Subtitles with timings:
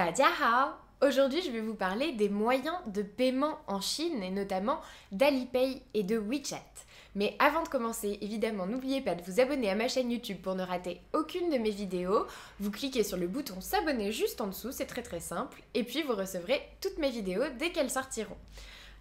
[0.00, 4.80] Hao Aujourd'hui, je vais vous parler des moyens de paiement en Chine et notamment
[5.10, 6.62] d'Alipay et de WeChat.
[7.16, 10.54] Mais avant de commencer, évidemment, n'oubliez pas de vous abonner à ma chaîne YouTube pour
[10.54, 12.26] ne rater aucune de mes vidéos.
[12.60, 15.62] Vous cliquez sur le bouton s'abonner juste en dessous, c'est très très simple.
[15.74, 18.38] Et puis vous recevrez toutes mes vidéos dès qu'elles sortiront.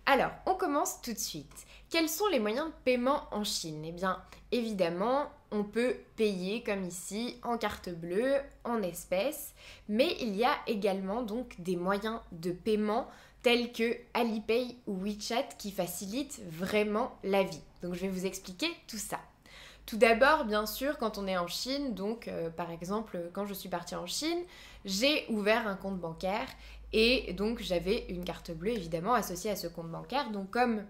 [0.07, 1.65] Alors, on commence tout de suite.
[1.91, 3.83] Quels sont les moyens de paiement en Chine?
[3.86, 9.54] Eh bien, évidemment, on peut payer comme ici en carte bleue, en espèces,
[9.88, 13.07] mais il y a également donc des moyens de paiement
[13.43, 17.61] tels que Alipay ou WeChat qui facilitent vraiment la vie.
[17.82, 19.19] Donc je vais vous expliquer tout ça.
[19.86, 23.54] Tout d'abord, bien sûr, quand on est en Chine, donc euh, par exemple, quand je
[23.54, 24.39] suis partie en Chine,
[24.83, 26.47] j'ai ouvert un compte bancaire
[26.91, 30.32] et donc j'avais une carte bleue évidemment associée à ce compte bancaire.
[30.32, 30.83] Donc comme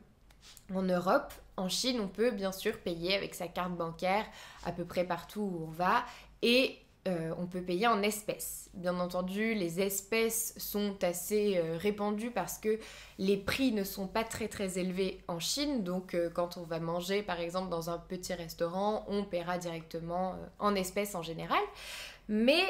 [0.73, 4.25] en Europe, en Chine, on peut bien sûr payer avec sa carte bancaire
[4.65, 6.05] à peu près partout où on va.
[6.41, 8.69] Et euh, on peut payer en espèces.
[8.73, 12.79] Bien entendu, les espèces sont assez euh, répandues parce que
[13.17, 15.83] les prix ne sont pas très très élevés en Chine.
[15.83, 20.35] Donc euh, quand on va manger par exemple dans un petit restaurant, on paiera directement
[20.59, 21.61] en espèces en général.
[22.29, 22.61] Mais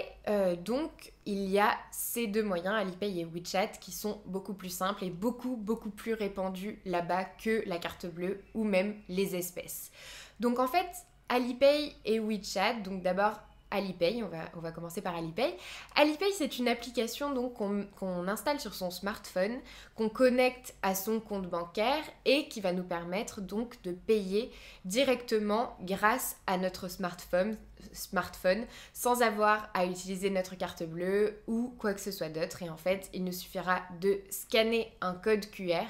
[0.63, 5.03] donc il y a ces deux moyens, Alipay et WeChat, qui sont beaucoup plus simples
[5.03, 9.91] et beaucoup beaucoup plus répandus là-bas que la carte bleue ou même les espèces.
[10.39, 10.87] Donc en fait,
[11.27, 13.39] Alipay et WeChat, donc d'abord
[13.71, 15.55] Alipay, on va, commencer par Alipay.
[15.95, 19.59] Alipay, c'est une application donc qu'on installe sur son smartphone,
[19.95, 24.51] qu'on connecte à son compte bancaire et qui va nous permettre donc de payer
[24.85, 27.57] directement grâce à notre smartphone,
[27.91, 32.63] smartphone sans avoir à utiliser notre carte bleue ou quoi que ce soit d'autre.
[32.63, 35.85] Et en fait, il nous suffira de scanner un code QR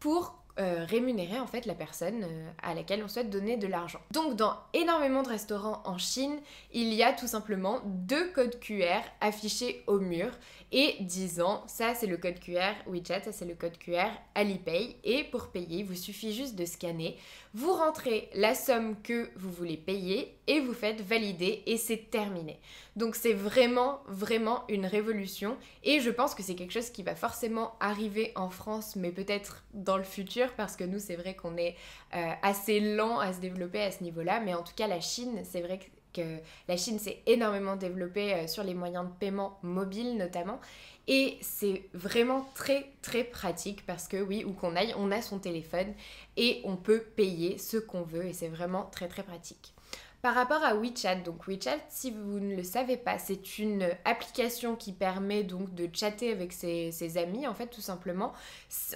[0.00, 4.00] pour euh, rémunérer en fait la personne euh, à laquelle on souhaite donner de l'argent.
[4.10, 6.38] Donc dans énormément de restaurants en Chine,
[6.72, 10.30] il y a tout simplement deux codes QR affichés au mur
[10.72, 15.24] et disant ça c'est le code QR WeChat, ça c'est le code QR Alipay et
[15.24, 17.16] pour payer, il vous suffit juste de scanner,
[17.54, 22.60] vous rentrez la somme que vous voulez payer et vous faites valider et c'est terminé.
[22.96, 27.14] Donc c'est vraiment vraiment une révolution et je pense que c'est quelque chose qui va
[27.14, 31.56] forcément arriver en France mais peut-être dans le futur parce que nous c'est vrai qu'on
[31.56, 31.76] est
[32.14, 35.40] euh, assez lent à se développer à ce niveau-là mais en tout cas la Chine
[35.44, 35.78] c'est vrai
[36.12, 36.38] que
[36.68, 40.60] la Chine s'est énormément développée euh, sur les moyens de paiement mobiles notamment.
[41.08, 45.38] Et c'est vraiment très très pratique parce que oui, où qu'on aille, on a son
[45.38, 45.92] téléphone
[46.36, 49.74] et on peut payer ce qu'on veut et c'est vraiment très très pratique.
[50.22, 54.76] Par rapport à WeChat, donc WeChat, si vous ne le savez pas, c'est une application
[54.76, 58.34] qui permet donc de chatter avec ses, ses, amis, en fait, tout simplement.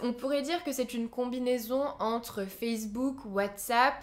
[0.03, 3.95] On pourrait dire que c'est une combinaison entre Facebook, WhatsApp,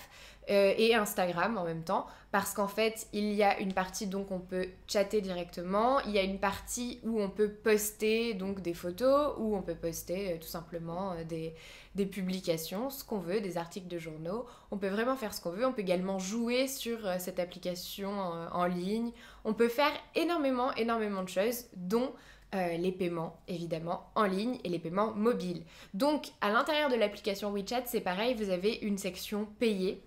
[0.50, 4.31] euh, et Instagram en même temps parce qu'en fait il y a une partie donc
[4.31, 8.74] on peut chatter directement, il y a une partie où on peut poster donc des
[8.74, 11.53] photos, où on peut poster euh, tout simplement euh, des,
[11.94, 15.52] des, publications, ce qu'on veut, des articles de journaux, on peut vraiment faire ce qu'on
[15.52, 19.12] veut, on peut également jouer sur cette application en, ligne,
[19.46, 22.12] on peut faire énormément énormément de choses dont
[22.53, 25.63] les paiements évidemment en ligne et les paiements mobiles.
[25.94, 30.03] Donc à l'intérieur de l'application WeChat c'est pareil, vous avez une section payée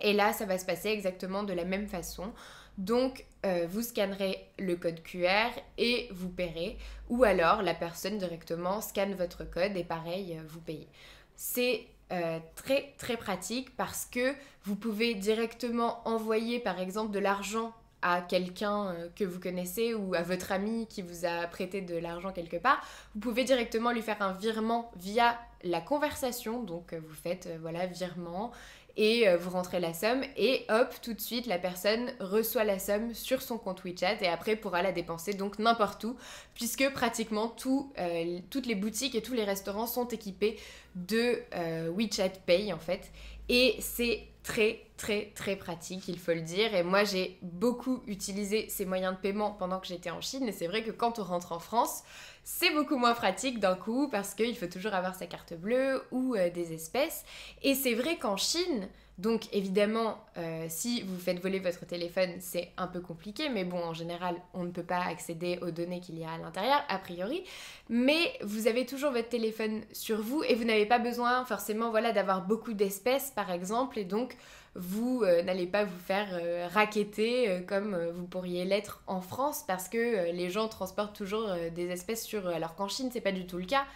[0.00, 2.32] et là, ça va se passer exactement de la même façon.
[2.78, 6.76] Donc, euh, vous scannerez le code QR et vous paierez.
[7.08, 10.88] Ou alors, la personne directement scanne votre code et pareil, euh, vous payez.
[11.36, 17.72] C'est euh, très très pratique parce que vous pouvez directement envoyer par exemple de l'argent
[18.06, 22.32] à quelqu'un que vous connaissez ou à votre ami qui vous a prêté de l'argent
[22.32, 22.80] quelque part,
[23.14, 26.62] vous pouvez directement lui faire un virement via la conversation.
[26.62, 28.52] Donc vous faites voilà virement
[28.96, 32.78] et euh, vous rentrez la somme et hop, tout de suite, la personne reçoit la
[32.78, 36.16] somme sur son compte WeChat et après pourra la dépenser donc n'importe où
[36.54, 37.54] puisque pratiquement
[37.98, 40.56] euh, toutes les boutiques et tous les restaurants sont équipés
[40.94, 43.12] de euh, WeChat Pay en fait
[43.48, 46.74] et c'est très très très pratique, il faut le dire.
[46.74, 50.46] Et moi j'ai beaucoup utilisé ces moyens de paiement pendant que j'étais en Chine.
[50.48, 52.04] Et c'est vrai que quand on rentre en France,
[52.44, 56.36] c'est beaucoup moins pratique d'un coup parce qu'il faut toujours avoir sa carte bleue ou
[56.36, 57.24] euh, des espèces.
[57.62, 62.72] Et c'est vrai qu'en Chine, donc évidemment, euh, si vous faites voler votre téléphone, c'est
[62.76, 66.18] un peu compliqué, mais bon, en général, on ne peut pas accéder aux données qu'il
[66.18, 67.42] y a à l'intérieur, a priori.
[67.88, 72.12] Mais vous avez toujours votre téléphone sur vous et vous n'avez pas besoin forcément voilà,
[72.12, 74.36] d'avoir beaucoup d'espèces, par exemple, et donc
[74.74, 79.88] vous euh, n'allez pas vous faire euh, raqueter comme vous pourriez l'être en France, parce
[79.88, 82.48] que les gens transportent toujours des espèces sur...
[82.48, 83.86] Alors qu'en Chine, c'est pas du tout le cas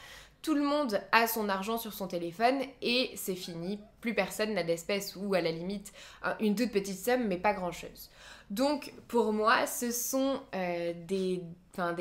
[0.42, 3.78] tout le monde a son argent sur son téléphone et c'est fini.
[4.00, 5.92] Plus personne n'a d'espèces ou à la limite
[6.40, 8.10] une toute petite somme mais pas grand-chose.
[8.50, 11.42] Donc pour moi, ce sont euh, des,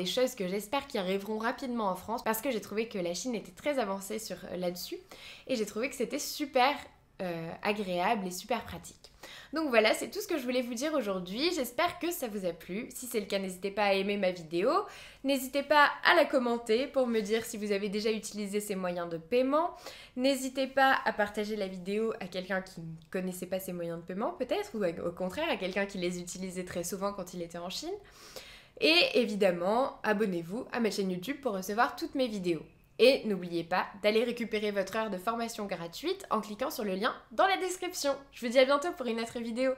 [0.04, 3.34] choses que j'espère qui arriveront rapidement en France parce que j'ai trouvé que la Chine
[3.36, 4.98] était très avancée sur euh, là-dessus
[5.46, 6.74] et j'ai trouvé que c'était super
[7.22, 9.09] euh, agréable et super pratique.
[9.52, 11.50] Donc voilà, c'est tout ce que je voulais vous dire aujourd'hui.
[11.54, 12.88] J'espère que ça vous a plu.
[12.94, 14.70] Si c'est le cas, n'hésitez pas à aimer ma vidéo.
[15.24, 19.08] N'hésitez pas à la commenter pour me dire si vous avez déjà utilisé ces moyens
[19.08, 19.70] de paiement.
[20.16, 24.04] N'hésitez pas à partager la vidéo à quelqu'un qui ne connaissait pas ces moyens de
[24.04, 27.58] paiement peut-être, ou au contraire à quelqu'un qui les utilisait très souvent quand il était
[27.58, 27.90] en Chine.
[28.80, 32.62] Et évidemment, abonnez-vous à ma chaîne YouTube pour recevoir toutes mes vidéos.
[33.02, 37.14] Et n'oubliez pas d'aller récupérer votre heure de formation gratuite en cliquant sur le lien
[37.32, 38.14] dans la description.
[38.30, 39.72] Je vous dis à bientôt pour une autre vidéo.